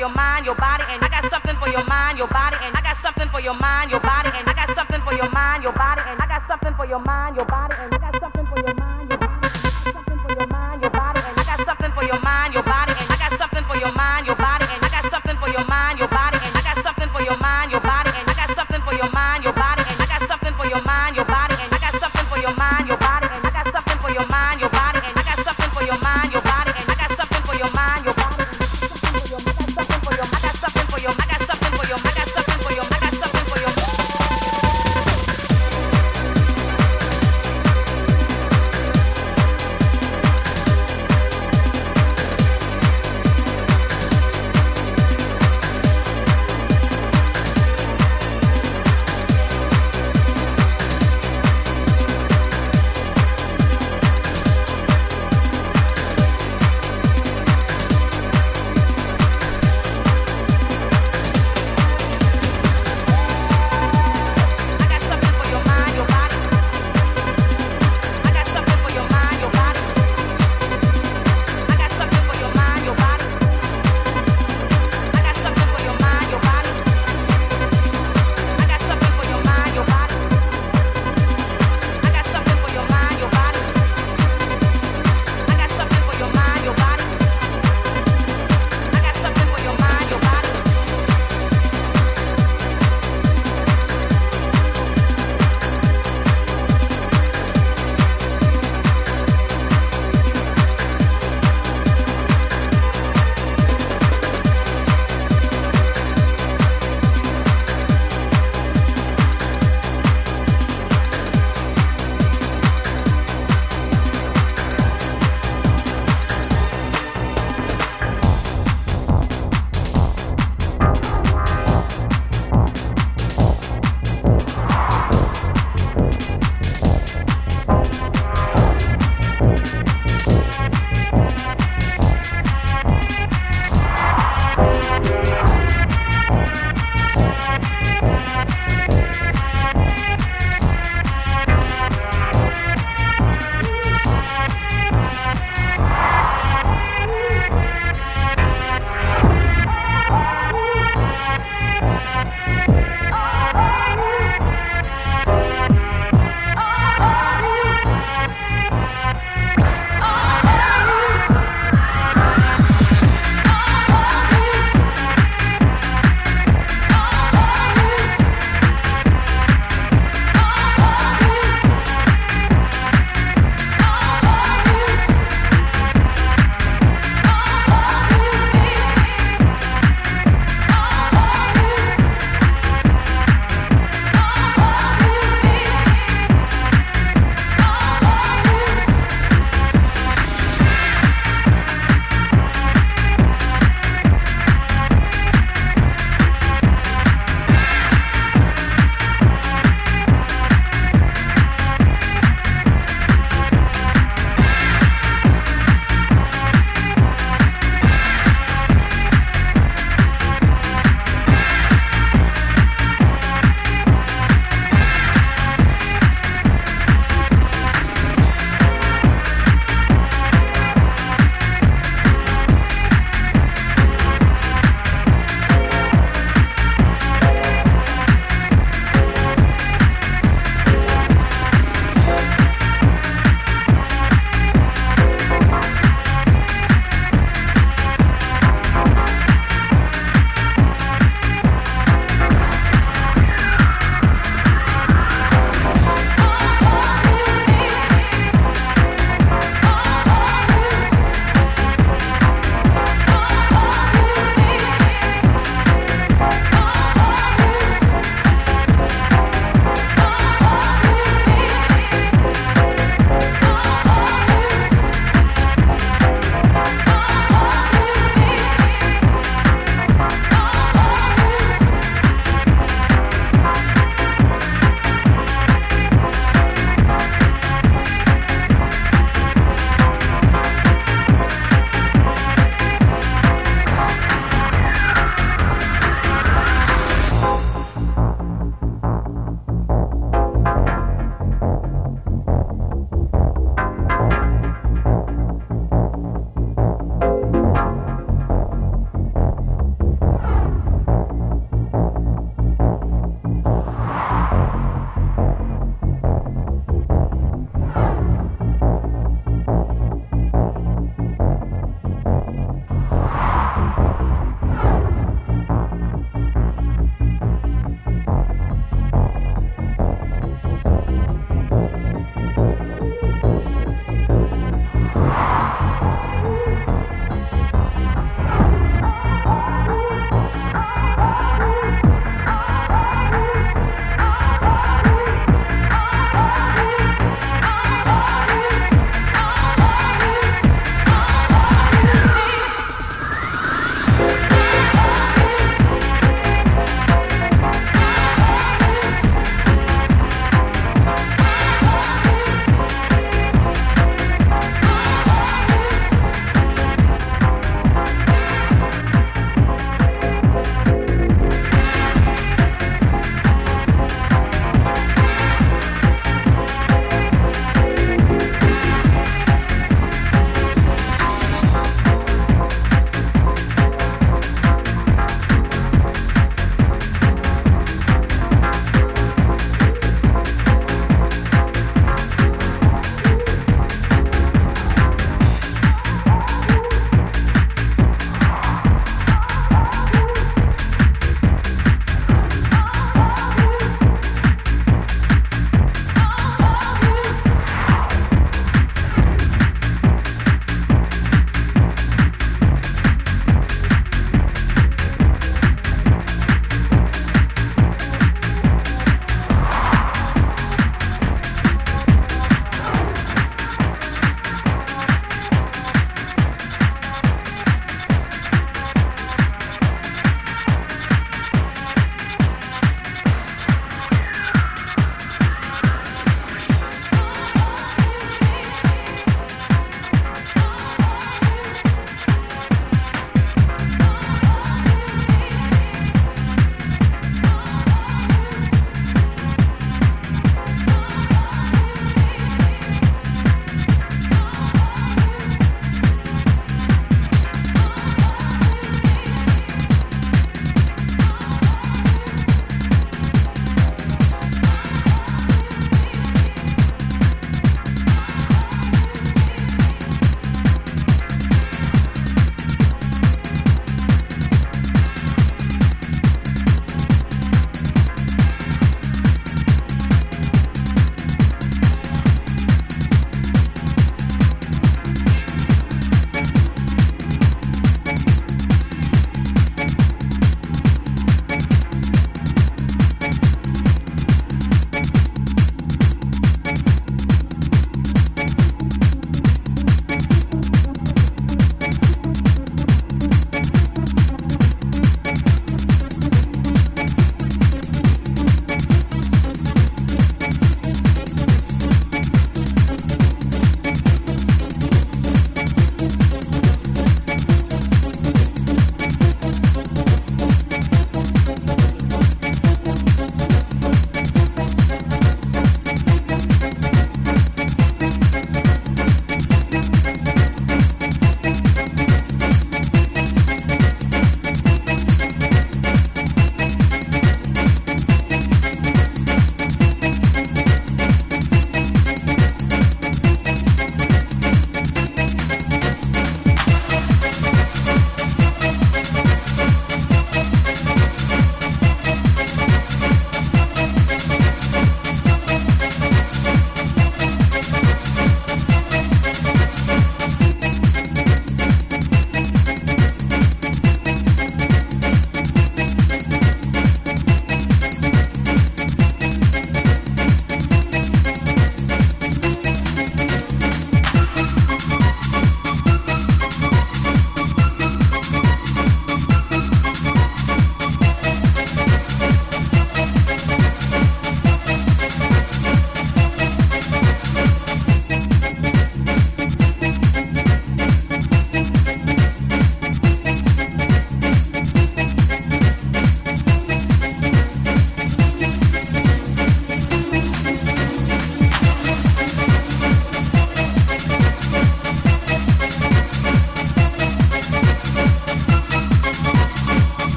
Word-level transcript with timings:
your 0.00 0.08
mind, 0.08 0.46
your 0.46 0.54
body, 0.54 0.82
and 0.88 1.04
I 1.04 1.08
got 1.08 1.28
something 1.30 1.54
for 1.60 1.68
your 1.68 1.84
mind, 1.84 2.16
your 2.16 2.26
body, 2.28 2.56
and 2.64 2.74
I 2.74 2.80
got 2.80 2.96
something 2.96 3.28
for 3.28 3.38
your 3.38 3.52
mind, 3.52 3.90
your 3.90 4.00
body, 4.00 4.30
and 4.32 4.48
I 4.48 4.54
got 4.54 4.74
something 4.74 5.02
for 5.02 5.12
your 5.12 5.28
mind, 5.28 5.62
your 5.62 5.74
body, 5.76 6.00
and 6.08 6.18
I 6.18 6.26
got 6.26 6.42
something 6.48 6.72
for 6.72 6.86
your 6.86 7.00
mind, 7.00 7.36
your 7.36 7.44
body, 7.44 7.76
and 7.78 7.99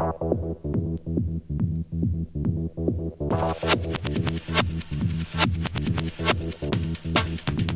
Thank 0.00 0.20
you. 7.60 7.69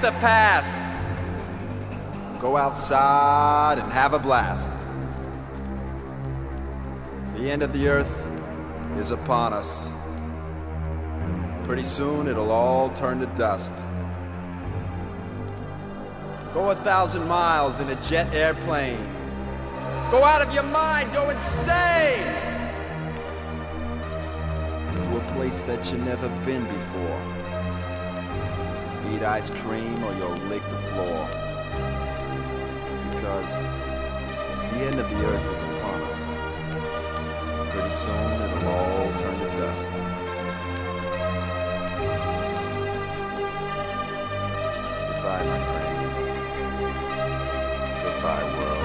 The 0.00 0.10
past. 0.20 0.76
Go 2.38 2.58
outside 2.58 3.78
and 3.78 3.90
have 3.90 4.12
a 4.12 4.18
blast. 4.18 4.68
The 7.38 7.50
end 7.50 7.62
of 7.62 7.72
the 7.72 7.88
earth 7.88 8.12
is 8.98 9.12
upon 9.12 9.54
us. 9.54 9.88
Pretty 11.66 11.84
soon 11.84 12.28
it'll 12.28 12.50
all 12.50 12.90
turn 12.96 13.18
to 13.20 13.26
dust. 13.38 13.72
Go 16.52 16.70
a 16.70 16.76
thousand 16.84 17.26
miles 17.26 17.80
in 17.80 17.88
a 17.88 17.96
jet 18.02 18.30
airplane. 18.34 19.02
Go 20.10 20.22
out 20.22 20.42
of 20.42 20.52
your 20.52 20.64
mind, 20.64 21.10
go 21.14 21.30
insane! 21.30 22.26
To 24.92 25.16
a 25.16 25.32
place 25.34 25.58
that 25.62 25.90
you've 25.90 26.04
never 26.04 26.28
been 26.44 26.64
before. 26.64 27.43
Eat 29.24 29.28
ice 29.28 29.48
cream 29.48 30.04
or 30.04 30.12
you'll 30.16 30.36
lick 30.50 30.62
the 30.64 30.76
floor. 30.92 31.28
Because 33.14 33.54
the 33.54 34.78
end 34.84 35.00
of 35.00 35.08
the 35.08 35.16
earth 35.24 35.46
is 35.54 35.60
upon 35.62 36.02
us. 36.02 36.20
Pretty 37.70 37.94
soon 38.04 38.32
it'll 38.42 38.68
all 38.68 39.08
turn 39.22 39.38
to 39.40 39.46
dust. 39.56 39.84
Goodbye, 45.08 45.44
my 45.48 45.58
friend. 45.72 45.98
Goodbye, 48.04 48.44
world. 48.58 48.83